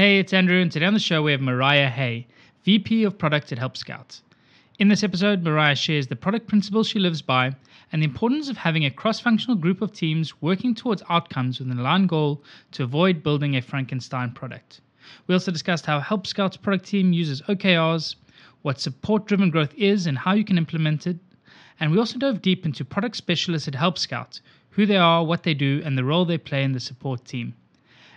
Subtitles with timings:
[0.00, 2.28] Hey, it's Andrew, and today on the show we have Mariah Hay,
[2.62, 4.20] VP of Product at Help Scout.
[4.78, 7.56] In this episode, Mariah shares the product principles she lives by
[7.90, 11.68] and the importance of having a cross functional group of teams working towards outcomes with
[11.68, 14.82] an aligned goal to avoid building a Frankenstein product.
[15.26, 18.14] We also discussed how Help Scout's product team uses OKRs,
[18.62, 21.16] what support driven growth is and how you can implement it,
[21.80, 24.40] and we also dove deep into product specialists at Help Scout,
[24.70, 27.52] who they are, what they do, and the role they play in the support team.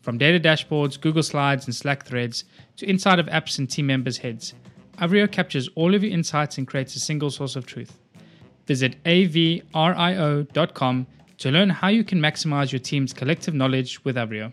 [0.00, 2.44] From data dashboards, Google Slides, and Slack threads
[2.76, 4.54] to inside of apps and team members' heads,
[4.98, 7.98] Avrio captures all of your insights and creates a single source of truth.
[8.66, 9.46] Visit avrio.com
[11.38, 14.52] to learn how you can maximize your team's collective knowledge with Avrio.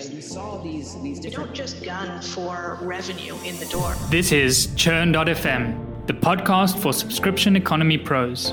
[0.00, 3.94] And saw these these You different don't just gun for revenue in the door.
[4.10, 8.52] This is Churn.fm, the podcast for subscription economy pros.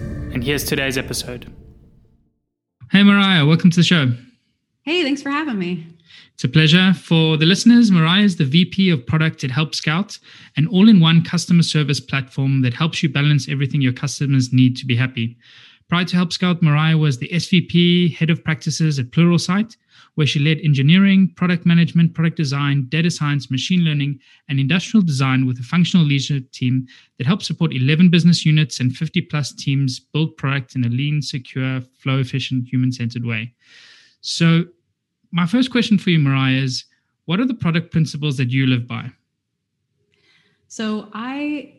[0.33, 1.51] and here's today's episode.
[2.91, 4.11] Hey, Mariah, welcome to the show.
[4.83, 5.85] Hey, thanks for having me.
[6.33, 6.93] It's a pleasure.
[6.93, 10.17] For the listeners, Mariah is the VP of Product at Help Scout,
[10.57, 14.75] an all in one customer service platform that helps you balance everything your customers need
[14.77, 15.37] to be happy.
[15.89, 19.75] Prior to Help Scout, Mariah was the SVP, Head of Practices at Pluralsight,
[20.15, 25.45] where she led engineering, product management, product design, data science, machine learning, and industrial design
[25.45, 26.85] with a functional leadership team
[27.17, 31.21] that helped support 11 business units and 50 plus teams build product in a lean,
[31.21, 33.53] secure, flow efficient, human centered way.
[34.21, 34.65] So,
[35.31, 36.83] my first question for you, Mariah, is
[37.25, 39.09] what are the product principles that you live by?
[40.67, 41.73] So, I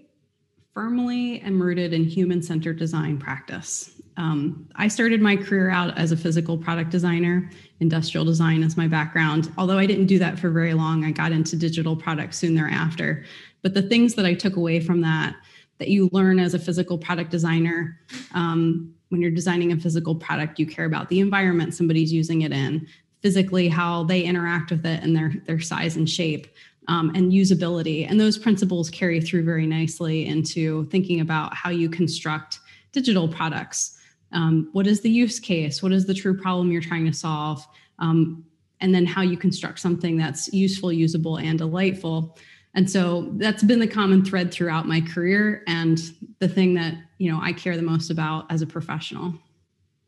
[0.72, 3.90] firmly am rooted in human centered design practice.
[4.16, 7.50] Um, I started my career out as a physical product designer.
[7.82, 9.52] Industrial design as my background.
[9.58, 13.24] Although I didn't do that for very long, I got into digital products soon thereafter.
[13.60, 15.34] But the things that I took away from that,
[15.78, 18.00] that you learn as a physical product designer,
[18.34, 22.52] um, when you're designing a physical product, you care about the environment somebody's using it
[22.52, 22.86] in,
[23.20, 26.46] physically how they interact with it and their their size and shape
[26.88, 31.88] um, and usability and those principles carry through very nicely into thinking about how you
[31.88, 32.58] construct
[32.90, 33.98] digital products
[34.32, 37.66] um, what is the use case what is the true problem you're trying to solve
[37.98, 38.44] um,
[38.80, 42.36] and then how you construct something that's useful usable and delightful
[42.74, 47.30] and so that's been the common thread throughout my career and the thing that you
[47.30, 49.34] know i care the most about as a professional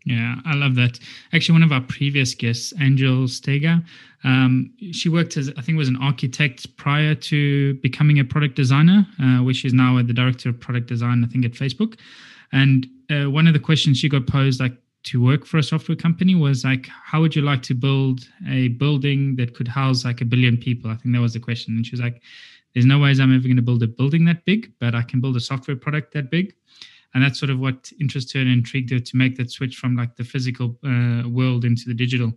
[0.04, 0.98] Yeah, I love that.
[1.32, 3.82] Actually, one of our previous guests, Angel Steger,
[4.22, 9.06] um, she worked as I think was an architect prior to becoming a product designer,
[9.18, 11.98] uh, where she's now the director of product design, I think, at Facebook.
[12.52, 15.96] And uh, one of the questions she got posed, like to work for a software
[15.96, 20.20] company, was like, how would you like to build a building that could house like
[20.20, 20.90] a billion people?
[20.90, 21.76] I think that was the question.
[21.76, 22.22] And she was like,
[22.72, 25.20] there's no ways I'm ever going to build a building that big, but I can
[25.20, 26.54] build a software product that big
[27.14, 29.96] and that's sort of what interested her and intrigued her to make that switch from
[29.96, 32.32] like the physical uh, world into the digital.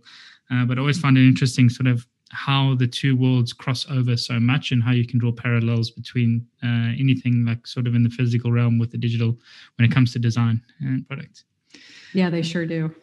[0.50, 4.16] Uh, but I always found it interesting, sort of how the two worlds cross over
[4.16, 8.02] so much, and how you can draw parallels between uh, anything like sort of in
[8.02, 9.36] the physical realm with the digital
[9.76, 11.44] when it comes to design and product.
[12.14, 12.94] yeah they sure do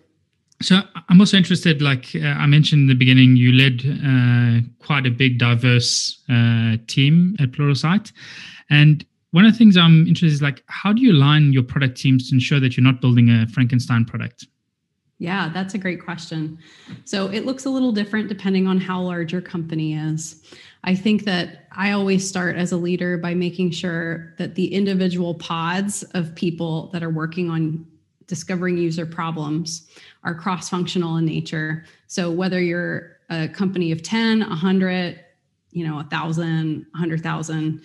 [0.62, 5.06] So I'm also interested, like uh, I mentioned in the beginning, you led uh, quite
[5.06, 8.14] a big, diverse uh, team at Pluralsight,
[8.70, 9.06] and
[9.36, 12.30] one of the things I'm interested is like, how do you align your product teams
[12.30, 14.48] to ensure that you're not building a Frankenstein product?
[15.18, 16.60] Yeah, that's a great question.
[17.06, 20.44] So it looks a little different depending on how large your company is.
[20.84, 25.34] I think that I always start as a leader by making sure that the individual
[25.36, 27.88] pods of people that are working on
[28.28, 29.88] discovering user problems
[30.24, 31.86] are cross functional in nature.
[32.08, 35.24] So whether you're a company of 10, 100,
[35.72, 37.82] you know, 1,000, 100,000,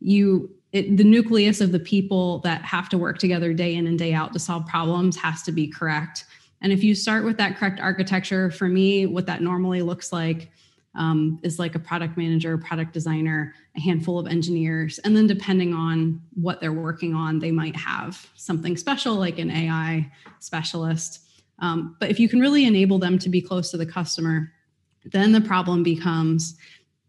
[0.00, 3.96] you it, the nucleus of the people that have to work together day in and
[3.96, 6.24] day out to solve problems has to be correct
[6.60, 10.50] And if you start with that correct architecture, for me, what that normally looks like
[10.94, 14.98] um, is like a product manager, product designer, a handful of engineers.
[15.00, 19.50] And then depending on what they're working on, they might have something special like an
[19.50, 21.20] AI specialist.
[21.58, 24.52] Um, but if you can really enable them to be close to the customer,
[25.04, 26.56] then the problem becomes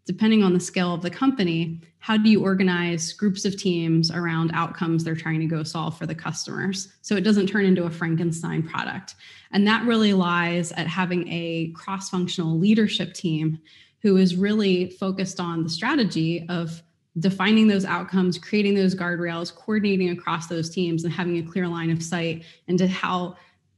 [0.06, 4.52] depending on the scale of the company, how do you organize groups of teams around
[4.54, 7.90] outcomes they're trying to go solve for the customers so it doesn't turn into a
[7.90, 9.16] Frankenstein product?
[9.50, 13.58] And that really lies at having a cross functional leadership team
[14.02, 16.80] who is really focused on the strategy of
[17.18, 21.90] defining those outcomes, creating those guardrails, coordinating across those teams, and having a clear line
[21.90, 23.36] of sight into how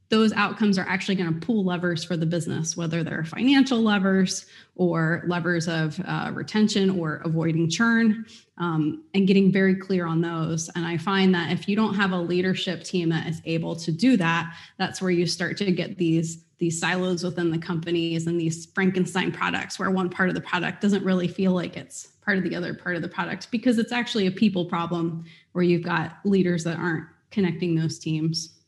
[0.09, 4.47] those outcomes are actually going to pull levers for the business, whether they're financial levers
[4.75, 8.25] or levers of uh, retention or avoiding churn,
[8.57, 10.67] um, and getting very clear on those.
[10.75, 13.91] And I find that if you don't have a leadership team that is able to
[13.91, 18.37] do that, that's where you start to get these these silos within the companies and
[18.37, 22.37] these Frankenstein products, where one part of the product doesn't really feel like it's part
[22.37, 25.23] of the other part of the product because it's actually a people problem
[25.53, 28.58] where you've got leaders that aren't connecting those teams.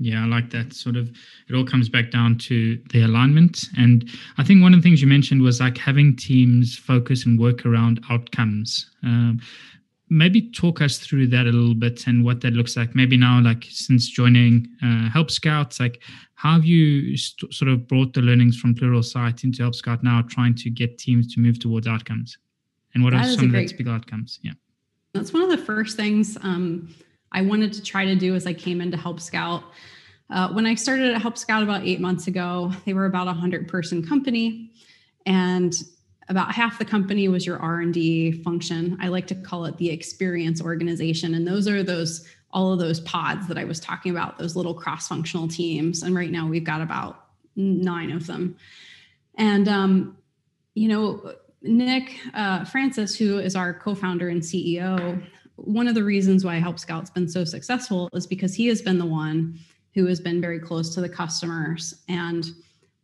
[0.00, 0.72] Yeah, I like that.
[0.72, 1.10] Sort of,
[1.48, 3.64] it all comes back down to the alignment.
[3.76, 7.38] And I think one of the things you mentioned was like having teams focus and
[7.38, 8.88] work around outcomes.
[9.02, 9.40] Um,
[10.10, 12.94] maybe talk us through that a little bit and what that looks like.
[12.94, 16.00] Maybe now, like since joining uh, Help Scouts, like
[16.34, 20.22] how have you st- sort of brought the learnings from Pluralsight into Help Scout now,
[20.22, 22.38] trying to get teams to move towards outcomes?
[22.94, 24.38] And what that are some of those big outcomes?
[24.42, 24.52] Yeah.
[25.12, 26.38] That's one of the first things.
[26.42, 26.94] Um,
[27.32, 29.64] I wanted to try to do as I came into Help Scout.
[30.30, 33.32] Uh, when I started at Help Scout about eight months ago, they were about a
[33.32, 34.70] hundred person company,
[35.26, 35.74] and
[36.28, 38.98] about half the company was your R&D function.
[39.00, 43.00] I like to call it the experience organization, and those are those all of those
[43.00, 46.02] pods that I was talking about, those little cross-functional teams.
[46.02, 47.26] And right now we've got about
[47.56, 48.56] nine of them.
[49.36, 50.16] And um,
[50.74, 55.22] you know, Nick uh, Francis, who is our co-founder and CEO,
[55.58, 58.98] one of the reasons why Help Scout's been so successful is because he has been
[58.98, 59.58] the one
[59.94, 62.46] who has been very close to the customers and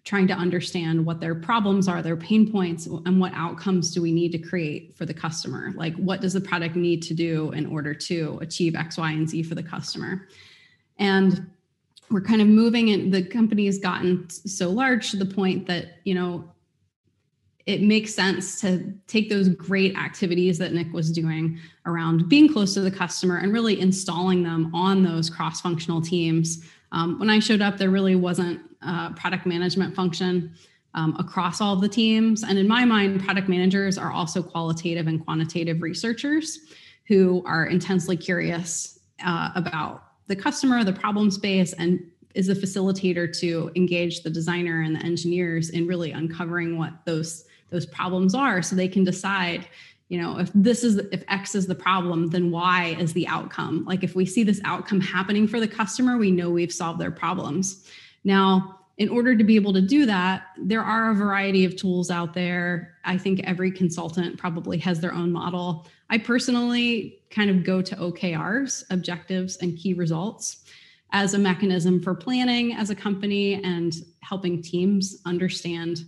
[0.05, 4.13] trying to understand what their problems are, their pain points, and what outcomes do we
[4.13, 5.73] need to create for the customer?
[5.75, 9.29] Like, what does the product need to do in order to achieve X, Y, and
[9.29, 10.29] Z for the customer?
[10.99, 11.51] And
[12.11, 16.01] we're kind of moving and the company has gotten so large to the point that,
[16.05, 16.45] you know,
[17.67, 22.75] it makes sense to take those great activities that Nick was doing around being close
[22.75, 26.65] to the customer and really installing them on those cross functional teams.
[26.93, 30.55] Um, when I showed up, there really wasn't a product management function
[30.93, 32.45] um, across all the teams.
[32.45, 36.61] And in my mind, product managers are also qualitative and quantitative researchers
[37.07, 42.01] who are intensely curious uh, about the customer, the problem space, and
[42.35, 47.45] is a facilitator to engage the designer and the engineers in really uncovering what those
[47.71, 49.67] those problems are so they can decide
[50.09, 53.85] you know if this is if x is the problem then y is the outcome.
[53.85, 57.11] Like if we see this outcome happening for the customer we know we've solved their
[57.11, 57.89] problems.
[58.25, 62.11] Now in order to be able to do that there are a variety of tools
[62.11, 62.95] out there.
[63.05, 65.87] I think every consultant probably has their own model.
[66.11, 70.65] I personally kind of go to okrs objectives and key results
[71.13, 76.05] as a mechanism for planning as a company and helping teams understand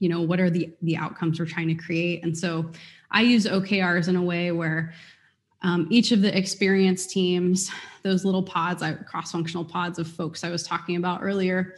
[0.00, 2.24] you know what are the the outcomes we're trying to create.
[2.24, 2.70] And so
[3.10, 4.92] i use okrs in a way where
[5.62, 7.70] um, each of the experience teams
[8.02, 11.76] those little pods cross-functional pods of folks i was talking about earlier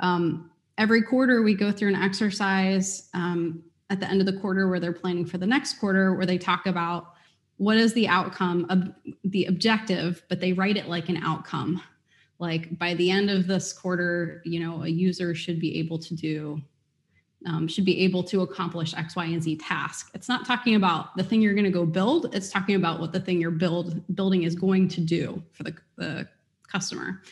[0.00, 4.68] um, every quarter we go through an exercise um, at the end of the quarter
[4.68, 7.14] where they're planning for the next quarter where they talk about
[7.58, 8.92] what is the outcome of
[9.24, 11.80] the objective but they write it like an outcome
[12.38, 16.14] like by the end of this quarter you know a user should be able to
[16.14, 16.60] do
[17.46, 20.10] um, should be able to accomplish X, Y, and Z task.
[20.14, 22.34] It's not talking about the thing you're going to go build.
[22.34, 25.76] It's talking about what the thing you're build building is going to do for the,
[25.96, 26.28] the
[26.70, 27.22] customer.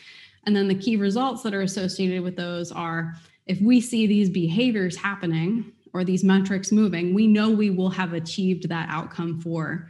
[0.45, 3.15] And then the key results that are associated with those are
[3.47, 8.13] if we see these behaviors happening or these metrics moving, we know we will have
[8.13, 9.89] achieved that outcome for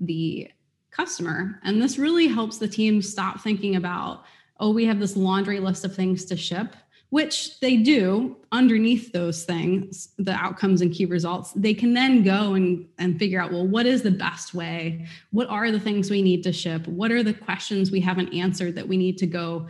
[0.00, 0.50] the
[0.90, 1.60] customer.
[1.62, 4.24] And this really helps the team stop thinking about,
[4.58, 6.74] oh, we have this laundry list of things to ship
[7.10, 11.52] which they do underneath those things the outcomes and key results.
[11.54, 15.06] They can then go and, and figure out well what is the best way?
[15.32, 16.86] What are the things we need to ship?
[16.86, 19.66] What are the questions we haven't answered that we need to go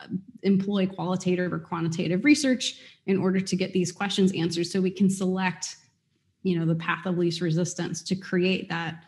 [0.00, 0.06] uh,
[0.42, 5.10] employ qualitative or quantitative research in order to get these questions answered so we can
[5.10, 5.76] select
[6.44, 9.04] you know the path of least resistance to create that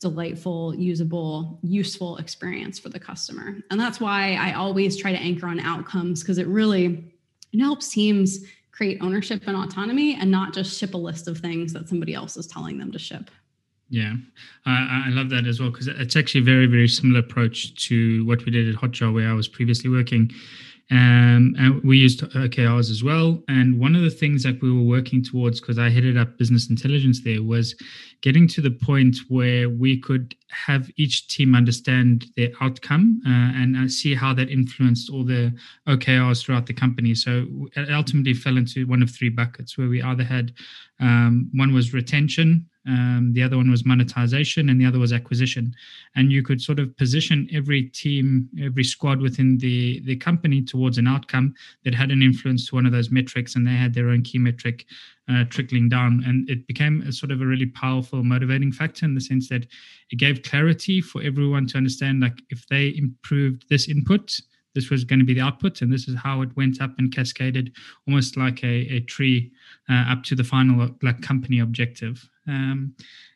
[0.00, 3.56] delightful, usable, useful experience for the customer.
[3.70, 7.12] And that's why I always try to anchor on outcomes because it really
[7.52, 8.40] it helps teams
[8.72, 12.36] create ownership and autonomy and not just ship a list of things that somebody else
[12.36, 13.30] is telling them to ship.
[13.88, 14.14] Yeah,
[14.66, 18.26] I, I love that as well because it's actually a very, very similar approach to
[18.26, 20.30] what we did at Hotjar, where I was previously working.
[20.90, 23.42] Um, and we used OKRs as well.
[23.48, 26.70] And one of the things that we were working towards, because I headed up business
[26.70, 27.74] intelligence there, was
[28.22, 33.76] getting to the point where we could have each team understand their outcome uh, and
[33.76, 35.52] uh, see how that influenced all the
[35.88, 37.14] OKRs throughout the company.
[37.14, 40.52] So it ultimately fell into one of three buckets where we either had
[41.00, 45.74] um, one was retention, um, the other one was monetization, and the other was acquisition.
[46.14, 50.98] And you could sort of position every team, every squad within the the company towards
[50.98, 54.08] an outcome that had an influence to one of those metrics, and they had their
[54.08, 54.86] own key metric
[55.28, 56.22] uh, trickling down.
[56.26, 59.66] And it became a sort of a really powerful motivating factor in the sense that
[60.10, 64.38] it gave clarity for everyone to understand, like if they improved this input,
[64.74, 67.14] this was going to be the output, and this is how it went up and
[67.14, 67.74] cascaded,
[68.06, 69.50] almost like a, a tree
[69.88, 72.28] uh, up to the final like company objective.
[72.48, 72.94] Um,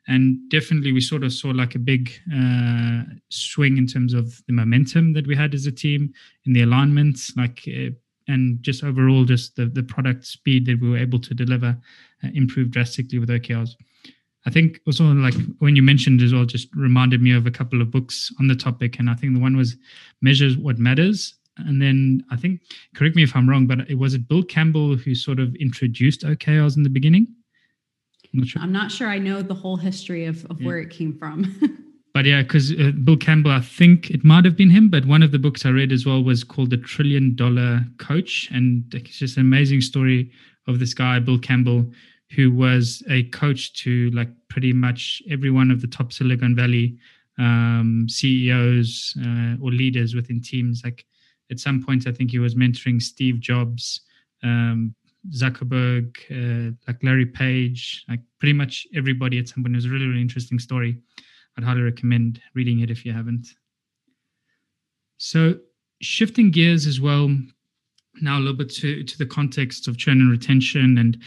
[0.08, 4.52] and definitely, we sort of saw like a big uh, swing in terms of the
[4.52, 6.12] momentum that we had as a team
[6.44, 7.64] in the alignment, like.
[7.66, 7.90] Uh,
[8.28, 11.76] and just overall, just the, the product speed that we were able to deliver
[12.22, 13.70] uh, improved drastically with OKRs.
[14.46, 17.82] I think also like when you mentioned as well, just reminded me of a couple
[17.82, 18.98] of books on the topic.
[18.98, 19.76] And I think the one was
[20.22, 21.34] Measures What Matters.
[21.58, 22.60] And then I think,
[22.94, 26.22] correct me if I'm wrong, but it was it Bill Campbell who sort of introduced
[26.22, 27.26] OKRs in the beginning?
[28.32, 28.62] I'm not sure.
[28.62, 30.66] I'm not sure I know the whole history of, of yeah.
[30.66, 31.54] where it came from.
[32.14, 35.22] but yeah, because uh, Bill Campbell, I think it might have been him, but one
[35.22, 38.48] of the books I read as well was called The Trillion Dollar Coach.
[38.52, 40.30] And it's just an amazing story
[40.68, 41.90] of this guy, Bill Campbell,
[42.36, 46.96] who was a coach to like pretty much every one of the top Silicon Valley
[47.38, 50.82] um, CEOs uh, or leaders within teams.
[50.84, 51.04] Like
[51.50, 54.00] at some point, I think he was mentoring Steve Jobs,
[54.42, 54.94] um,
[55.30, 59.74] Zuckerberg, uh, like Larry Page, like pretty much everybody at some point.
[59.74, 60.96] It was a really, really interesting story.
[61.56, 63.48] I'd highly recommend reading it if you haven't.
[65.18, 65.58] So,
[66.00, 67.36] shifting gears as well,
[68.22, 70.96] now a little bit to, to the context of churn and retention.
[70.96, 71.18] And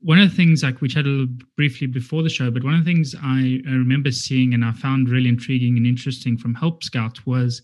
[0.00, 2.90] one of the things, like we chatted briefly before the show, but one of the
[2.90, 7.24] things I, I remember seeing and I found really intriguing and interesting from Help Scout
[7.26, 7.62] was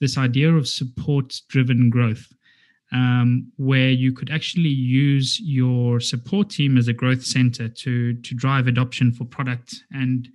[0.00, 2.32] this idea of support driven growth
[2.92, 8.34] um, where you could actually use your support team as a growth center to to
[8.34, 9.84] drive adoption for product.
[9.92, 10.28] And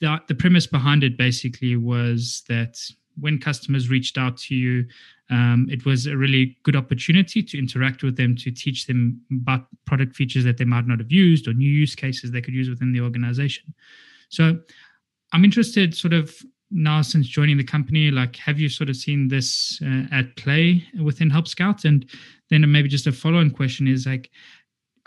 [0.00, 2.78] the, the premise behind it basically was that
[3.18, 4.86] when customers reached out to you,
[5.30, 9.66] um, it was a really good opportunity to interact with them, to teach them about
[9.84, 12.68] product features that they might not have used or new use cases they could use
[12.68, 13.74] within the organization.
[14.28, 14.58] So
[15.32, 16.34] I'm interested, sort of
[16.70, 20.84] now since joining the company like have you sort of seen this uh, at play
[21.02, 22.08] within help scout and
[22.48, 24.30] then maybe just a follow-on question is like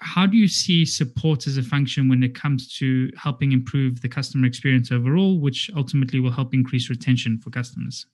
[0.03, 4.09] how do you see support as a function when it comes to helping improve the
[4.09, 8.05] customer experience overall which ultimately will help increase retention for customers?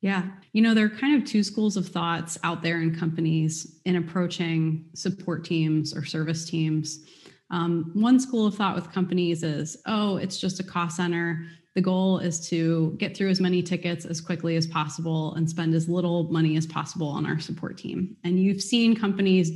[0.00, 0.24] Yeah.
[0.52, 3.96] You know there are kind of two schools of thoughts out there in companies in
[3.96, 7.06] approaching support teams or service teams.
[7.50, 11.80] Um, one school of thought with companies is oh it's just a cost center the
[11.80, 15.88] goal is to get through as many tickets as quickly as possible and spend as
[15.88, 18.16] little money as possible on our support team.
[18.22, 19.50] And you've seen companies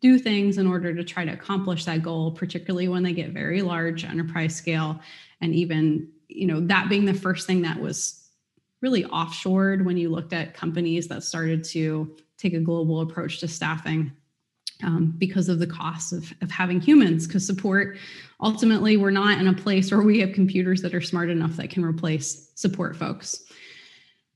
[0.00, 3.62] do things in order to try to accomplish that goal, particularly when they get very
[3.62, 5.00] large enterprise scale.
[5.40, 8.28] And even, you know, that being the first thing that was
[8.80, 13.46] really offshored when you looked at companies that started to take a global approach to
[13.46, 14.10] staffing
[14.82, 17.96] um, because of the cost of, of having humans because support
[18.40, 21.70] ultimately we're not in a place where we have computers that are smart enough that
[21.70, 23.44] can replace support folks.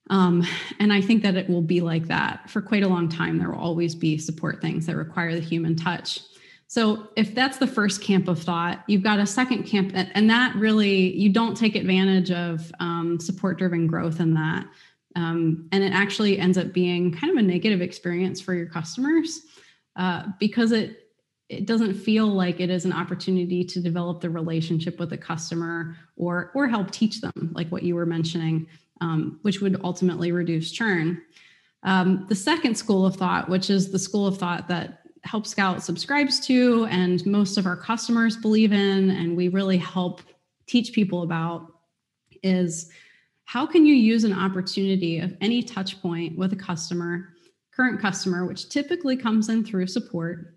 [0.09, 0.47] Um,
[0.79, 3.39] and i think that it will be like that for quite a long time.
[3.39, 6.21] There will always be support things that require the human touch.
[6.69, 10.55] So if that's the first camp of thought you've got a second camp and that
[10.57, 14.67] really you don't take advantage of um, support driven growth in that.
[15.17, 19.43] Um, and it actually ends up being kind of a negative experience for your customers
[19.97, 21.03] uh, because it
[21.49, 25.97] it doesn't feel like it is an opportunity to develop the relationship with the customer
[26.17, 28.67] or or help teach them like what you were mentioning
[29.01, 31.21] um, which would ultimately reduce churn.
[31.83, 35.83] Um, the second school of thought which is the school of thought that help scout
[35.83, 40.21] subscribes to and most of our customers believe in and we really help
[40.67, 41.73] teach people about
[42.43, 42.91] is
[43.45, 47.29] how can you use an opportunity of any touch point with a customer
[47.77, 50.57] current customer, which typically comes in through support,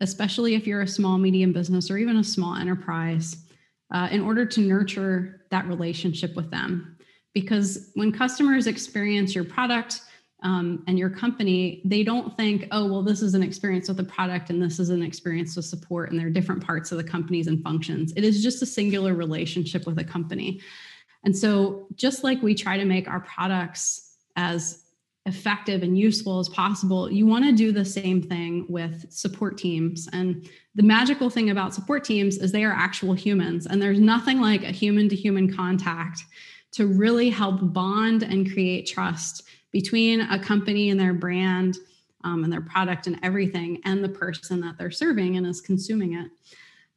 [0.00, 3.36] especially if you're a small, medium business or even a small enterprise.
[3.92, 6.96] uh, in order to nurture that relationship with them.
[7.34, 10.00] Because when customers experience your product,
[10.42, 14.04] um, and your company, they don't think, oh, well, this is an experience with a
[14.04, 17.46] product and this is an experience with support, and they're different parts of the companies
[17.46, 18.12] and functions.
[18.16, 20.60] It is just a singular relationship with a company.
[21.24, 24.81] And so, just like we try to make our products as
[25.26, 30.08] effective and useful as possible, you want to do the same thing with support teams.
[30.12, 34.40] And the magical thing about support teams is they are actual humans, and there's nothing
[34.40, 36.24] like a human to human contact
[36.72, 41.78] to really help bond and create trust between a company and their brand
[42.24, 46.14] um, and their product and everything and the person that they're serving and is consuming
[46.14, 46.30] it.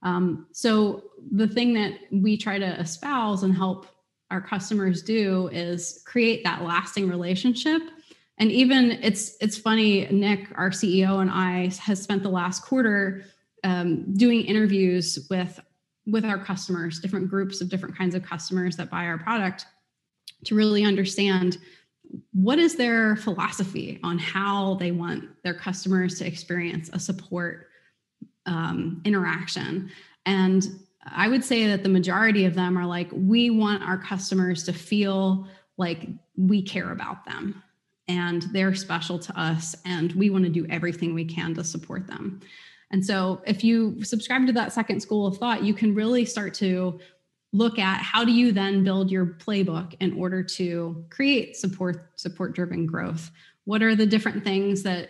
[0.02, 3.88] Um, so, the thing that we try to espouse and help
[4.32, 7.82] our customers do is create that lasting relationship
[8.38, 13.24] and even it's it's funny nick our ceo and i has spent the last quarter
[13.64, 15.60] um, doing interviews with
[16.06, 19.66] with our customers different groups of different kinds of customers that buy our product
[20.44, 21.58] to really understand
[22.34, 27.70] what is their philosophy on how they want their customers to experience a support
[28.46, 29.90] um, interaction.
[30.26, 30.68] And
[31.08, 34.74] i would say that the majority of them are like we want our customers to
[34.74, 37.62] feel like we care about them
[38.08, 42.08] and they're special to us and we want to do everything we can to support
[42.08, 42.40] them.
[42.92, 46.54] And so if you subscribe to that second school of thought you can really start
[46.56, 47.00] to
[47.52, 52.54] look at how do you then build your playbook in order to create support support
[52.54, 53.32] driven growth?
[53.64, 55.10] What are the different things that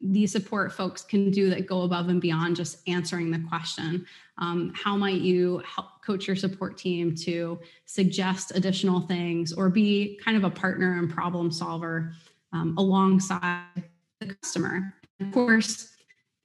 [0.00, 4.04] these support folks can do that go above and beyond just answering the question?
[4.38, 10.20] Um, how might you help coach your support team to suggest additional things or be
[10.22, 12.12] kind of a partner and problem solver
[12.52, 13.84] um, alongside
[14.20, 15.94] the customer of course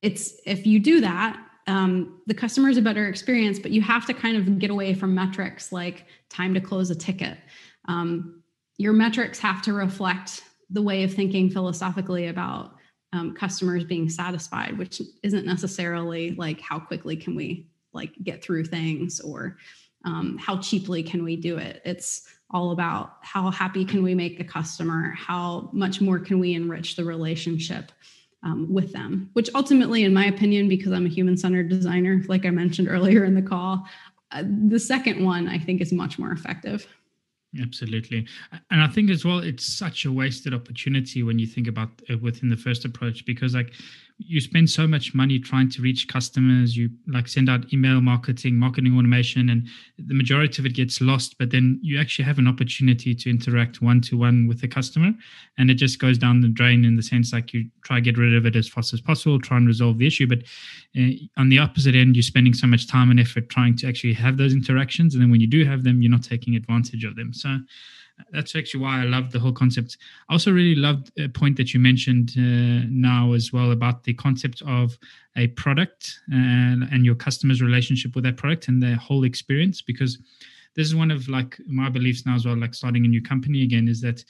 [0.02, 4.06] it's if you do that um, the customer is a better experience, but you have
[4.08, 7.38] to kind of get away from metrics like time to close a ticket.
[7.88, 8.44] Um,
[8.78, 12.76] your metrics have to reflect the way of thinking philosophically about
[13.14, 18.66] um, customers being satisfied, which isn't necessarily like how quickly can we like get through
[18.66, 19.58] things or
[20.06, 21.82] um, how cheaply can we do it.
[21.86, 26.54] It's all about how happy can we make the customer, how much more can we
[26.54, 27.92] enrich the relationship
[28.44, 32.46] um, with them, which ultimately, in my opinion, because I'm a human centered designer, like
[32.46, 33.86] I mentioned earlier in the call,
[34.32, 36.88] uh, the second one I think is much more effective.
[37.62, 38.26] Absolutely.
[38.70, 42.22] And I think as well, it's such a wasted opportunity when you think about it
[42.22, 43.74] within the first approach, because like
[44.28, 46.78] you spend so much money trying to reach customers.
[46.78, 51.38] You like send out email marketing marketing automation and the majority of it gets lost
[51.38, 55.12] but then you actually have an opportunity to interact one to one with the customer
[55.58, 58.18] and it just goes down the drain in the sense like you try to get
[58.18, 60.40] rid of it as fast as possible try and resolve the issue but
[60.98, 64.14] uh, on the opposite end you're spending so much time and effort trying to actually
[64.14, 67.16] have those interactions and then when you do have them you're not taking advantage of
[67.16, 67.34] them.
[67.34, 67.58] So
[68.32, 69.98] that's actually why I love the whole concept.
[70.30, 74.14] I also really loved a point that you mentioned uh, now as well about the
[74.14, 74.98] concept of
[75.36, 79.82] a product and, and your customer's relationship with that product and their whole experience.
[79.82, 80.20] Because
[80.76, 83.64] this is one of like my beliefs now as well, like starting a new company
[83.64, 84.24] again, is that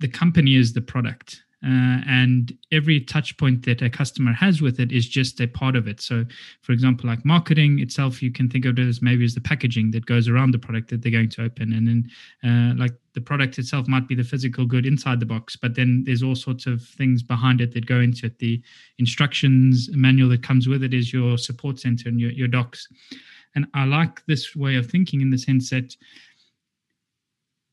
[0.00, 4.78] the company is the product uh, and every touch point that a customer has with
[4.78, 6.00] it is just a part of it.
[6.02, 6.24] So
[6.60, 9.90] for example like marketing itself you can think of it as maybe as the packaging
[9.92, 11.72] that goes around the product that they're going to open.
[11.72, 12.10] And then
[12.44, 16.04] uh, like the product itself might be the physical good inside the box but then
[16.04, 18.38] there's all sorts of things behind it that go into it.
[18.38, 18.62] The
[18.98, 22.86] instructions manual that comes with it is your support center and your, your docs.
[23.54, 25.96] And i like this way of thinking in the sense that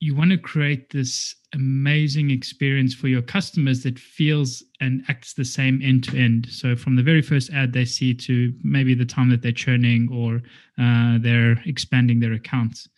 [0.03, 5.45] you want to create this amazing experience for your customers that feels and acts the
[5.45, 6.45] same end to end.
[6.51, 10.09] So from the very first ad they see to maybe the time that they're churning
[10.11, 10.41] or
[10.77, 12.89] uh, they're expanding their accounts.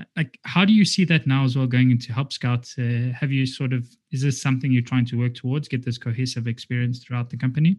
[0.00, 2.72] Uh, like, how do you see that now as well going into Help Scout?
[2.78, 5.68] Uh, have you sort of is this something you're trying to work towards?
[5.68, 7.76] Get this cohesive experience throughout the company?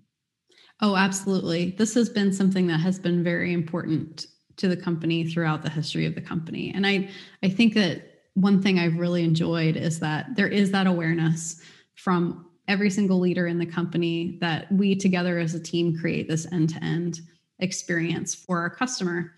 [0.80, 1.72] Oh, absolutely.
[1.72, 6.06] This has been something that has been very important to the company throughout the history
[6.06, 7.10] of the company, and I
[7.42, 11.62] I think that one thing I've really enjoyed is that there is that awareness
[11.96, 16.46] from every single leader in the company that we together as a team create this
[16.52, 17.22] end to end
[17.60, 19.34] experience for our customer.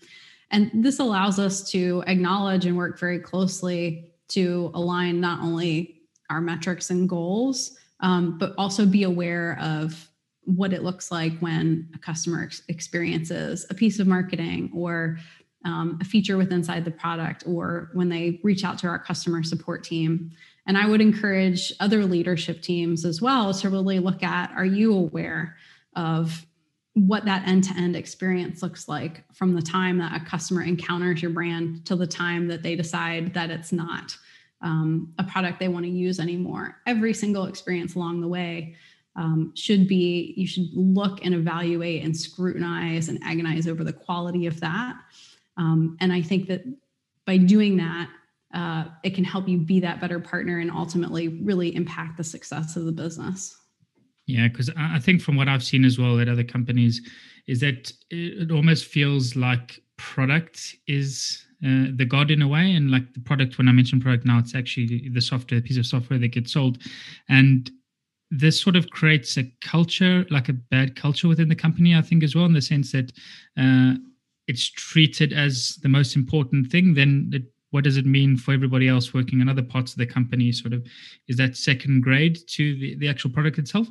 [0.50, 6.40] And this allows us to acknowledge and work very closely to align not only our
[6.40, 10.08] metrics and goals, um, but also be aware of
[10.44, 15.18] what it looks like when a customer ex- experiences a piece of marketing or
[15.68, 19.42] um, a feature with inside the product or when they reach out to our customer
[19.42, 20.30] support team.
[20.66, 24.94] And I would encourage other leadership teams as well to really look at are you
[24.94, 25.56] aware
[25.94, 26.46] of
[26.94, 31.84] what that end-to-end experience looks like from the time that a customer encounters your brand
[31.84, 34.16] till the time that they decide that it's not
[34.62, 38.74] um, a product they want to use anymore every single experience along the way
[39.14, 44.46] um, should be you should look and evaluate and scrutinize and agonize over the quality
[44.46, 44.96] of that
[45.58, 46.62] um, and i think that
[47.26, 48.08] by doing that
[48.54, 52.76] uh, it can help you be that better partner and ultimately really impact the success
[52.76, 53.58] of the business
[54.28, 57.00] yeah, because I think from what I've seen as well at other companies,
[57.46, 62.90] is that it almost feels like product is uh, the god in a way, and
[62.90, 63.56] like the product.
[63.56, 66.52] When I mention product now, it's actually the software, the piece of software that gets
[66.52, 66.76] sold,
[67.30, 67.70] and
[68.30, 71.96] this sort of creates a culture, like a bad culture within the company.
[71.96, 73.10] I think as well, in the sense that
[73.56, 73.94] uh,
[74.48, 76.94] it's treated as the most important thing.
[76.94, 80.06] Then it what does it mean for everybody else working in other parts of the
[80.06, 80.50] company?
[80.52, 80.86] Sort of
[81.28, 83.88] is that second grade to the, the actual product itself?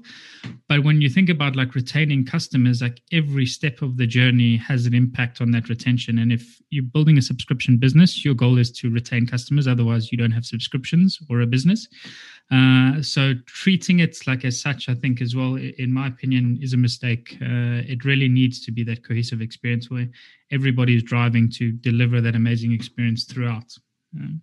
[0.67, 4.85] But when you think about like retaining customers like every step of the journey has
[4.85, 6.17] an impact on that retention.
[6.17, 9.67] And if you're building a subscription business your goal is to retain customers.
[9.67, 11.87] Otherwise you don't have subscriptions or a business
[12.51, 16.73] uh, so treating it like as such i think as well in my opinion is
[16.73, 20.07] a mistake uh, it really needs to be that cohesive experience where
[20.51, 23.75] everybody is driving to deliver that amazing experience throughout.
[24.15, 24.41] Um,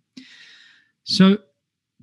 [1.04, 1.38] so,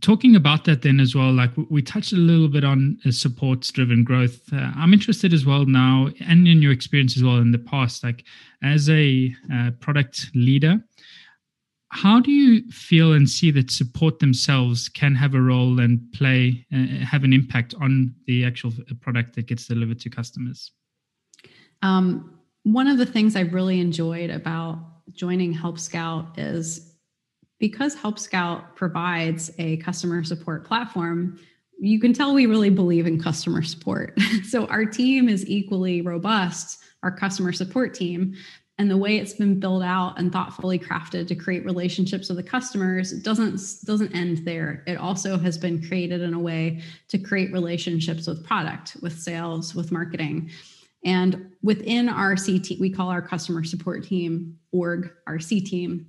[0.01, 4.03] talking about that then as well, like we touched a little bit on support driven
[4.03, 4.41] growth.
[4.51, 8.03] Uh, I'm interested as well now, and in your experience as well in the past,
[8.03, 8.23] like
[8.63, 10.83] as a uh, product leader.
[11.93, 16.65] How do you feel and see that support themselves can have a role and play,
[16.73, 20.71] uh, have an impact on the actual product that gets delivered to customers?
[21.81, 24.79] Um, one of the things I really enjoyed about
[25.11, 26.95] joining Help Scout is
[27.59, 31.37] because Help Scout provides a customer support platform,
[31.77, 34.17] you can tell we really believe in customer support.
[34.47, 38.35] so our team is equally robust, our customer support team.
[38.81, 42.43] And the way it's been built out and thoughtfully crafted to create relationships with the
[42.43, 44.83] customers doesn't doesn't end there.
[44.87, 49.75] It also has been created in a way to create relationships with product, with sales,
[49.75, 50.49] with marketing.
[51.05, 56.07] And within our C team, we call our customer support team org, our C team.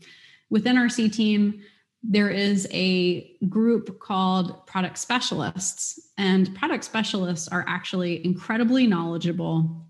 [0.48, 1.60] Within our C team,
[2.02, 9.84] there is a group called product specialists, and product specialists are actually incredibly knowledgeable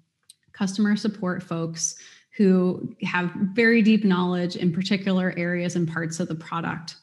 [0.53, 1.95] customer support folks
[2.37, 6.97] who have very deep knowledge in particular areas and parts of the product.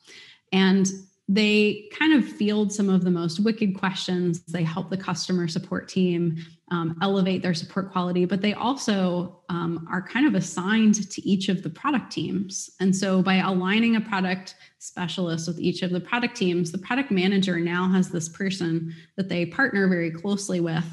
[0.52, 0.88] And
[1.32, 4.42] they kind of field some of the most wicked questions.
[4.46, 6.38] They help the customer support team
[6.72, 11.48] um, elevate their support quality, but they also um, are kind of assigned to each
[11.48, 12.72] of the product teams.
[12.80, 17.12] And so by aligning a product specialist with each of the product teams, the product
[17.12, 20.86] manager now has this person that they partner very closely with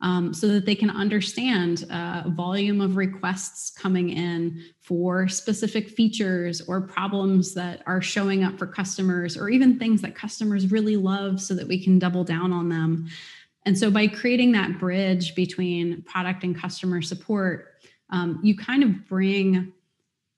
[0.00, 6.60] um, so that they can understand uh, volume of requests coming in for specific features
[6.62, 11.40] or problems that are showing up for customers or even things that customers really love
[11.40, 13.08] so that we can double down on them.
[13.64, 17.72] And so by creating that bridge between product and customer support
[18.10, 19.72] um, you kind of bring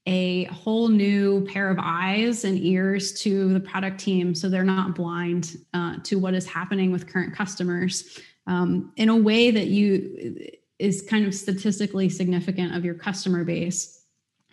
[0.07, 4.94] a whole new pair of eyes and ears to the product team so they're not
[4.94, 8.18] blind uh, to what is happening with current customers
[8.49, 14.03] um, in a way that you is kind of statistically significant of your customer base.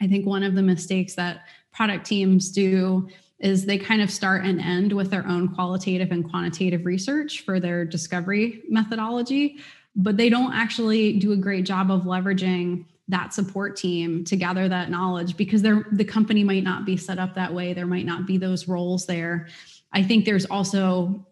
[0.01, 3.07] I think one of the mistakes that product teams do
[3.39, 7.59] is they kind of start and end with their own qualitative and quantitative research for
[7.59, 9.59] their discovery methodology,
[9.95, 14.67] but they don't actually do a great job of leveraging that support team to gather
[14.67, 18.05] that knowledge because they're the company might not be set up that way there might
[18.05, 19.47] not be those roles there
[19.93, 21.23] i think there's also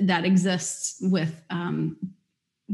[0.00, 1.96] that exists with um,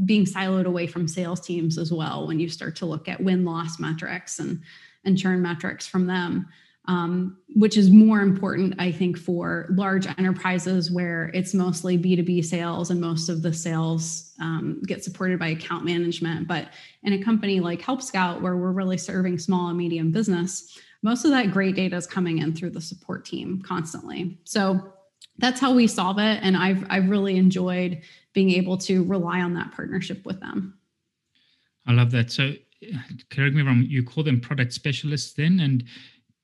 [0.05, 3.45] being siloed away from sales teams as well when you start to look at win
[3.45, 4.61] loss metrics and
[5.03, 6.47] and churn metrics from them.
[6.87, 12.91] Um, which is more important i think for large enterprises where it's mostly b2b sales
[12.91, 16.47] and most of the sales um, get supported by account management.
[16.47, 16.67] But
[17.01, 21.23] in a company like help scout where we're really serving small and medium business most
[21.23, 24.39] of that great data is coming in through the support team constantly.
[24.43, 24.91] So
[25.37, 26.39] that's how we solve it.
[26.41, 28.01] And i've i've really enjoyed
[28.33, 30.77] being able to rely on that partnership with them.
[31.87, 32.31] I love that.
[32.31, 32.53] So
[33.29, 35.59] correct me if wrong you call them product specialists then?
[35.59, 35.83] And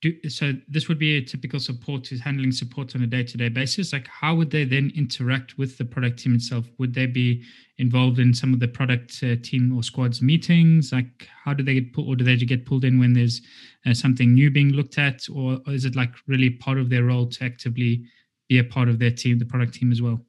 [0.00, 3.92] do so this would be a typical support is handling support on a day-to-day basis.
[3.92, 6.66] Like how would they then interact with the product team itself?
[6.78, 7.44] Would they be
[7.78, 10.92] involved in some of the product uh, team or squads meetings?
[10.92, 13.42] Like how do they get pulled or do they get pulled in when there's
[13.86, 15.22] uh, something new being looked at?
[15.32, 18.04] Or, or is it like really part of their role to actively
[18.52, 20.20] be a part of their team, the product team as well?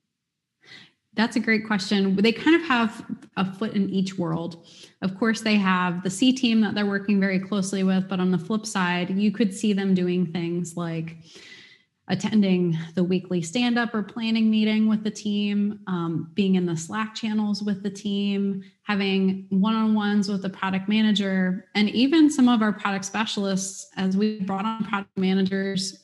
[1.16, 2.16] That's a great question.
[2.16, 3.06] They kind of have
[3.38, 4.66] a foot in each world.
[5.02, 8.32] Of course, they have the C team that they're working very closely with, but on
[8.32, 11.18] the flip side, you could see them doing things like
[12.08, 16.76] attending the weekly stand up or planning meeting with the team, um, being in the
[16.76, 22.30] Slack channels with the team, having one on ones with the product manager, and even
[22.30, 26.03] some of our product specialists, as we brought on product managers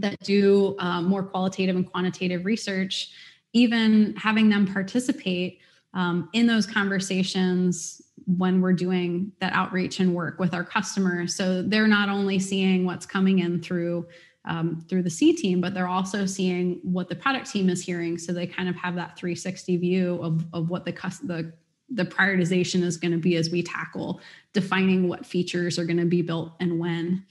[0.00, 3.12] that do uh, more qualitative and quantitative research
[3.52, 5.58] even having them participate
[5.94, 11.34] um, in those conversations when we're doing that outreach and work with our customers.
[11.34, 14.06] So they're not only seeing what's coming in through
[14.46, 18.16] um, through the c team but they're also seeing what the product team is hearing.
[18.16, 20.92] So they kind of have that 360 view of, of what the,
[21.24, 21.52] the
[21.92, 24.20] the prioritization is going to be as we tackle
[24.52, 27.24] defining what features are going to be built and when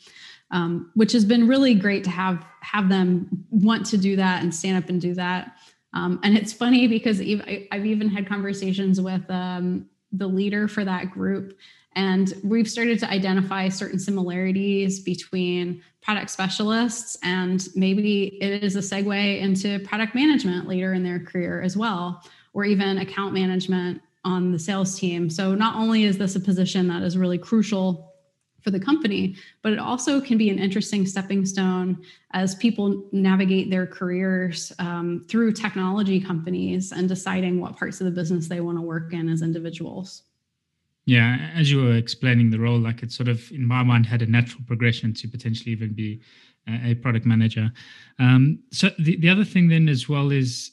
[0.52, 4.54] um, which has been really great to have have them want to do that and
[4.54, 5.56] stand up and do that
[5.94, 11.12] um, and it's funny because I've even had conversations with um, the leader for that
[11.12, 11.58] group,
[11.94, 18.80] and we've started to identify certain similarities between product specialists, and maybe it is a
[18.80, 24.52] segue into product management later in their career as well, or even account management on
[24.52, 25.30] the sales team.
[25.30, 28.09] So, not only is this a position that is really crucial
[28.63, 33.69] for the company, but it also can be an interesting stepping stone as people navigate
[33.69, 38.78] their careers um, through technology companies and deciding what parts of the business they want
[38.78, 40.24] to work in as individuals.
[41.06, 44.22] Yeah, as you were explaining the role, like it sort of, in my mind, had
[44.22, 46.22] a natural progression to potentially even be
[46.86, 47.72] a product manager.
[48.19, 50.72] Um, so the, the other thing then as well is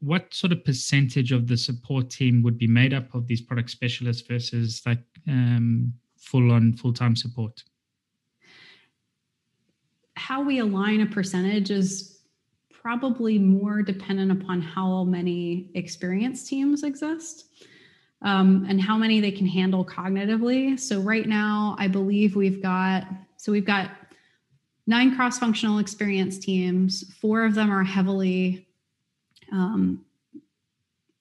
[0.00, 3.70] what sort of percentage of the support team would be made up of these product
[3.70, 4.98] specialists versus like
[5.28, 7.62] um, full on full time support?
[10.14, 12.20] How we align a percentage is
[12.70, 17.46] probably more dependent upon how many experienced teams exist
[18.22, 20.78] um, and how many they can handle cognitively.
[20.78, 23.04] So, right now, I believe we've got
[23.36, 23.90] so we've got
[24.86, 28.66] nine cross functional experience teams, four of them are heavily
[29.50, 30.04] um,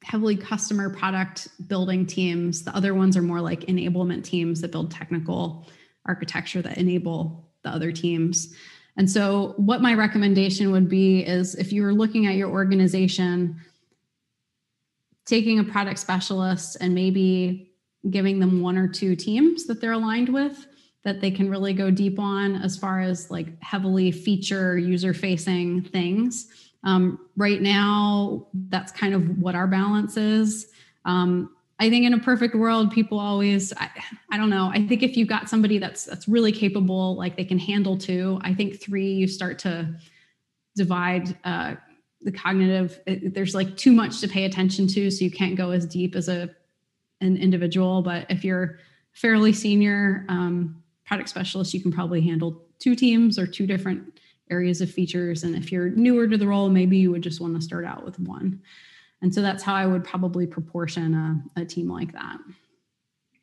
[0.03, 2.63] heavily customer product building teams.
[2.63, 5.67] The other ones are more like enablement teams that build technical
[6.05, 8.53] architecture that enable the other teams.
[8.97, 13.61] And so, what my recommendation would be is if you're looking at your organization,
[15.25, 17.71] taking a product specialist and maybe
[18.09, 20.65] giving them one or two teams that they're aligned with
[21.03, 25.81] that they can really go deep on as far as like heavily feature user facing
[25.81, 26.47] things
[26.83, 30.67] um, right now, that's kind of what our balance is.
[31.05, 33.89] Um, I think in a perfect world, people always, I,
[34.31, 34.69] I, don't know.
[34.71, 38.39] I think if you've got somebody that's that's really capable, like they can handle two,
[38.43, 39.95] I think three, you start to
[40.75, 41.75] divide uh,
[42.21, 42.99] the cognitive.
[43.07, 46.15] It, there's like too much to pay attention to, so you can't go as deep
[46.15, 46.49] as a
[47.19, 48.03] an individual.
[48.03, 48.77] But if you're
[49.13, 50.80] fairly senior um,
[51.11, 54.17] product specialist, you can probably handle two teams or two different
[54.49, 55.43] areas of features.
[55.43, 58.05] And if you're newer to the role, maybe you would just want to start out
[58.05, 58.61] with one.
[59.21, 62.37] And so that's how I would probably proportion a, a team like that.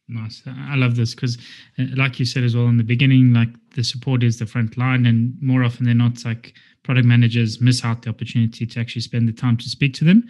[0.09, 0.42] Nice.
[0.46, 1.37] I love this because,
[1.78, 4.78] uh, like you said as well in the beginning, like the support is the front
[4.78, 6.54] line, and more often than not, like
[6.88, 10.27] product managers miss out the opportunity to actually spend the time to speak to them.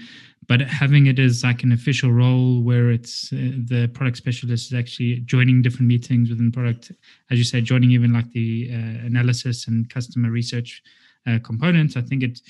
[0.48, 4.76] But having it as like an official role where it's uh, the product specialist is
[4.76, 6.90] actually joining different meetings within product,
[7.30, 10.82] as you said, joining even like the uh, analysis and customer research
[11.28, 12.40] uh, components, I think it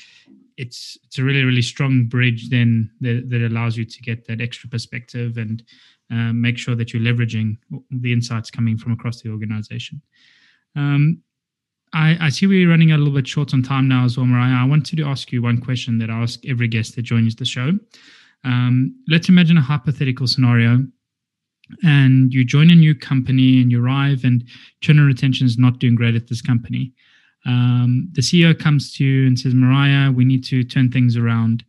[0.57, 4.41] it's it's a really really strong bridge then that, that allows you to get that
[4.41, 5.63] extra perspective and
[6.11, 7.59] uh, make sure that you're leveraging
[7.91, 10.01] the insights coming from across the organization.
[10.77, 11.23] Um,
[11.93, 14.63] I, I, see we're running a little bit short on time now as well, Mariah.
[14.63, 17.45] I wanted to ask you one question that I ask every guest that joins the
[17.45, 17.73] show.
[18.45, 20.87] Um, let's imagine a hypothetical scenario
[21.83, 24.45] and you join a new company and you arrive and
[24.81, 26.93] churn and retention is not doing great at this company.
[27.47, 31.65] Um, the CEO comes to you and says, Mariah, we need to turn things around.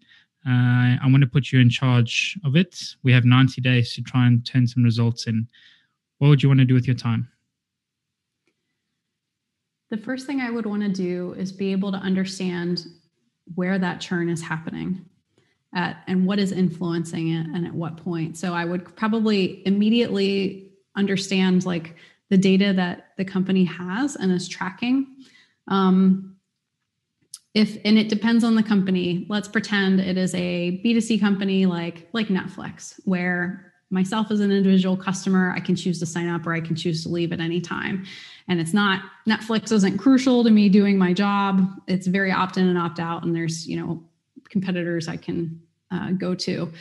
[0.48, 2.78] Uh, I want to put you in charge of it.
[3.04, 5.48] We have 90 days to try and turn some results in.
[6.18, 7.30] What would you want to do with your time?
[9.90, 12.86] The first thing I would want to do is be able to understand
[13.56, 15.06] where that churn is happening
[15.74, 18.38] at and what is influencing it and at what point.
[18.38, 21.96] So I would probably immediately understand like
[22.30, 25.08] the data that the company has and is tracking.
[25.68, 26.36] Um,
[27.54, 32.08] if and it depends on the company let's pretend it is a b2c company like
[32.14, 36.54] like netflix where myself as an individual customer i can choose to sign up or
[36.54, 38.06] i can choose to leave at any time
[38.48, 42.68] and it's not netflix isn't crucial to me doing my job it's very opt in
[42.68, 44.04] and opt out and there's you know
[44.50, 45.60] competitors i can
[45.92, 46.72] uh, go to.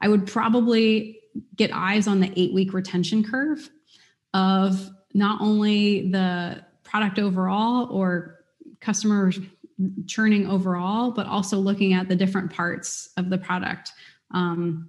[0.00, 1.20] I would probably
[1.56, 3.70] get eyes on the eight week retention curve
[4.34, 8.44] of not only the product overall or
[8.80, 9.32] customer
[10.06, 13.92] churning overall, but also looking at the different parts of the product.
[14.32, 14.88] Um,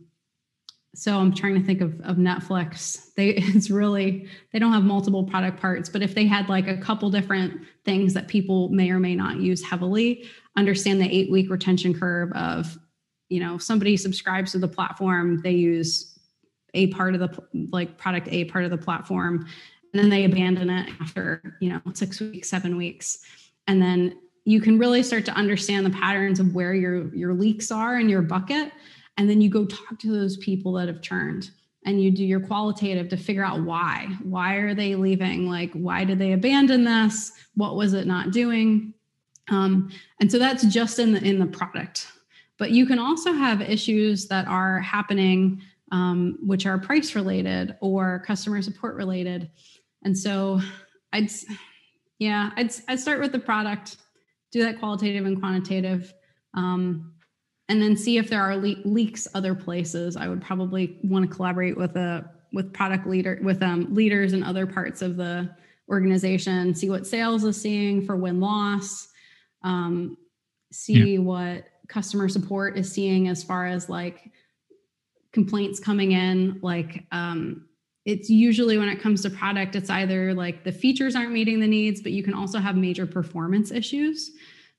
[0.95, 3.13] so I'm trying to think of, of Netflix.
[3.15, 6.77] They it's really they don't have multiple product parts, but if they had like a
[6.77, 10.25] couple different things that people may or may not use heavily,
[10.55, 12.77] understand the eight week retention curve of,
[13.29, 16.19] you know, if somebody subscribes to the platform, they use
[16.75, 19.47] a part of the like product A part of the platform,
[19.93, 23.19] and then they abandon it after you know six weeks, seven weeks,
[23.67, 27.71] and then you can really start to understand the patterns of where your your leaks
[27.71, 28.71] are in your bucket
[29.17, 31.51] and then you go talk to those people that have churned
[31.85, 34.07] and you do your qualitative to figure out why.
[34.23, 35.49] Why are they leaving?
[35.49, 37.31] Like why did they abandon this?
[37.55, 38.93] What was it not doing?
[39.49, 42.07] Um, and so that's just in the in the product.
[42.57, 48.23] But you can also have issues that are happening um, which are price related or
[48.25, 49.49] customer support related.
[50.03, 50.59] And so
[51.13, 51.29] i'd
[52.17, 53.97] yeah i'd, I'd start with the product
[54.53, 56.13] do that qualitative and quantitative.
[56.53, 57.12] Um,
[57.69, 60.17] and then see if there are le- leaks other places.
[60.17, 64.43] I would probably want to collaborate with a with product leader with um, leaders in
[64.43, 65.49] other parts of the
[65.89, 66.75] organization.
[66.75, 69.07] See what sales is seeing for win loss.
[69.63, 70.17] Um,
[70.71, 71.19] see yeah.
[71.19, 74.31] what customer support is seeing as far as like
[75.31, 76.59] complaints coming in.
[76.61, 77.67] Like um,
[78.05, 81.67] it's usually when it comes to product, it's either like the features aren't meeting the
[81.67, 84.31] needs, but you can also have major performance issues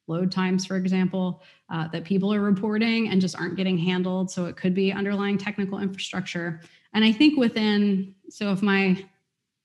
[0.07, 4.31] load times, for example, uh, that people are reporting and just aren't getting handled.
[4.31, 6.61] So it could be underlying technical infrastructure.
[6.93, 9.03] And I think within, so if my,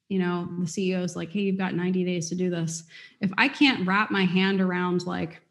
[0.08, 2.84] you know, the CEO is like, hey, you've got 90 days to do this.
[3.21, 5.41] If I can't wrap my hand around like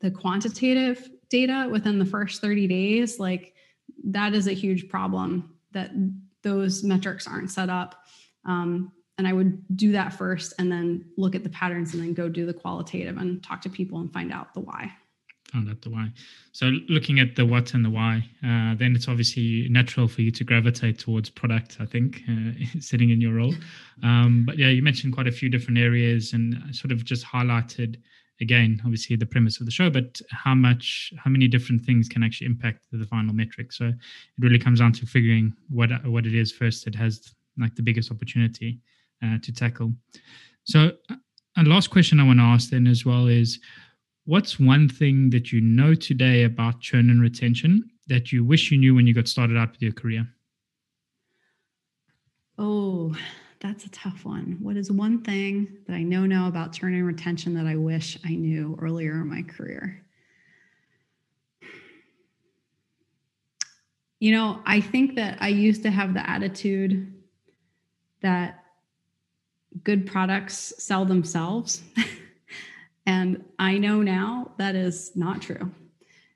[0.00, 3.54] the quantitative data within the first 30 days, like
[4.04, 5.90] that is a huge problem that
[6.42, 8.04] those metrics aren't set up.
[8.44, 12.12] Um, and I would do that first and then look at the patterns and then
[12.12, 14.92] go do the qualitative and talk to people and find out the why.
[15.52, 16.08] Find out the why.
[16.50, 20.32] So looking at the what and the why, uh, then it's obviously natural for you
[20.32, 21.76] to gravitate towards product.
[21.78, 23.54] I think uh, sitting in your role,
[24.02, 27.98] um, but yeah, you mentioned quite a few different areas and sort of just highlighted
[28.40, 32.24] again, obviously the premise of the show, but how much, how many different things can
[32.24, 33.72] actually impact the final metric.
[33.72, 33.94] So it
[34.40, 38.10] really comes down to figuring what what it is first that has like the biggest
[38.10, 38.80] opportunity
[39.24, 39.92] uh, to tackle.
[40.64, 41.16] So, uh,
[41.56, 43.58] a last question I want to ask then as well is
[44.24, 48.78] what's one thing that you know today about churn and retention that you wish you
[48.78, 50.26] knew when you got started out with your career?
[52.58, 53.14] Oh,
[53.60, 54.58] that's a tough one.
[54.60, 58.18] What is one thing that I know now about churn and retention that I wish
[58.24, 60.04] I knew earlier in my career?
[64.20, 67.12] You know, I think that I used to have the attitude
[68.20, 68.61] that
[69.84, 71.82] good products sell themselves.
[73.06, 75.70] and I know now that is not true.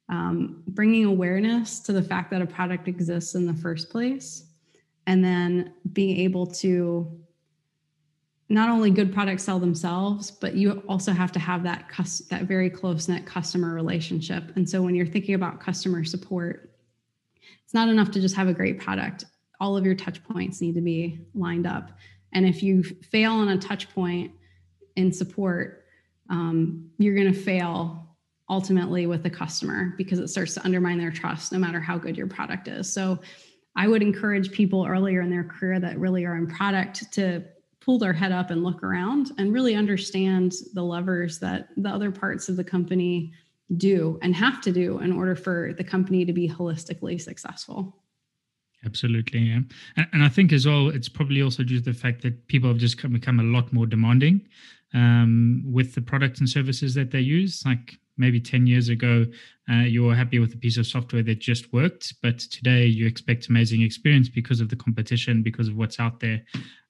[0.08, 4.44] Um, bringing awareness to the fact that a product exists in the first place,
[5.06, 7.20] and then being able to
[8.48, 12.44] not only good products sell themselves, but you also have to have that cus- that
[12.44, 14.52] very close knit customer relationship.
[14.54, 16.70] And so when you're thinking about customer support,
[17.64, 19.24] it's not enough to just have a great product.
[19.58, 21.90] All of your touch points need to be lined up.
[22.36, 24.30] And if you fail on a touch point
[24.94, 25.86] in support,
[26.28, 28.14] um, you're going to fail
[28.50, 32.14] ultimately with the customer because it starts to undermine their trust no matter how good
[32.14, 32.92] your product is.
[32.92, 33.18] So
[33.74, 37.42] I would encourage people earlier in their career that really are in product to
[37.80, 42.10] pull their head up and look around and really understand the levers that the other
[42.10, 43.32] parts of the company
[43.78, 47.96] do and have to do in order for the company to be holistically successful.
[48.86, 49.60] Absolutely, yeah.
[49.96, 52.70] And, and, I think as well, it's probably also due to the fact that people
[52.70, 54.46] have just become a lot more demanding
[54.94, 57.64] um, with the products and services that they use.
[57.66, 59.26] Like maybe 10 years ago,
[59.70, 63.06] uh, you were happy with a piece of software that just worked, but today you
[63.06, 66.42] expect amazing experience because of the competition, because of what's out there.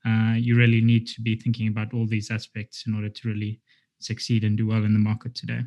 [0.06, 3.60] Uh, you really need to be thinking about all these aspects in order to really
[3.98, 5.62] succeed and do well in the market today.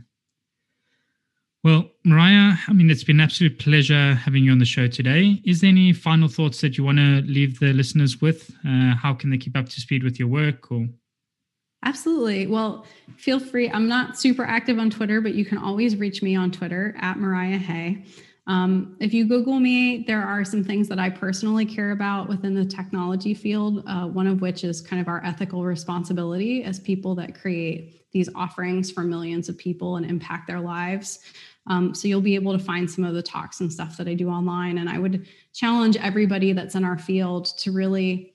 [1.62, 5.42] Well, Mariah, I mean, it's been an absolute pleasure having you on the show today.
[5.44, 8.50] Is there any final thoughts that you want to leave the listeners with?
[8.66, 10.88] Uh, how can they keep up to speed with your work or?
[11.84, 12.48] Absolutely.
[12.48, 12.86] Well,
[13.18, 13.70] feel free.
[13.70, 17.18] I'm not super active on Twitter, but you can always reach me on Twitter at
[17.18, 18.06] Mariah Hay.
[18.48, 22.56] Um, if you Google me, there are some things that I personally care about within
[22.56, 27.14] the technology field, uh, one of which is kind of our ethical responsibility as people
[27.16, 31.20] that create these offerings for millions of people and impact their lives.
[31.68, 34.14] Um, so you'll be able to find some of the talks and stuff that I
[34.14, 34.80] do online.
[34.80, 38.34] And I would challenge everybody that's in our field to really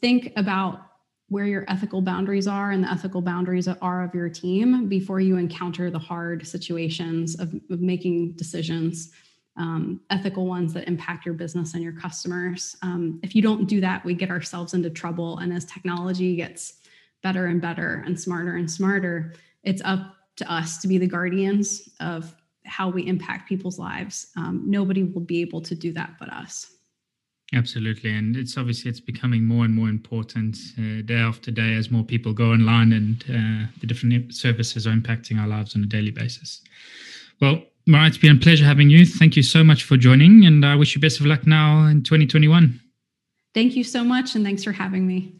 [0.00, 0.90] think about
[1.30, 5.36] where your ethical boundaries are and the ethical boundaries are of your team before you
[5.36, 9.12] encounter the hard situations of, of making decisions
[9.56, 13.80] um, ethical ones that impact your business and your customers um, if you don't do
[13.80, 16.74] that we get ourselves into trouble and as technology gets
[17.22, 19.32] better and better and smarter and smarter
[19.62, 22.34] it's up to us to be the guardians of
[22.66, 26.74] how we impact people's lives um, nobody will be able to do that but us
[27.52, 31.90] Absolutely, and it's obviously it's becoming more and more important uh, day after day as
[31.90, 35.86] more people go online and uh, the different services are impacting our lives on a
[35.86, 36.60] daily basis.
[37.40, 39.04] Well, Mariah, it's been a pleasure having you.
[39.04, 42.04] Thank you so much for joining, and I wish you best of luck now in
[42.04, 42.80] 2021.
[43.52, 45.39] Thank you so much, and thanks for having me.